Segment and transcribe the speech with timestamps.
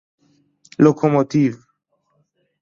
[0.83, 1.53] لوکو موتیو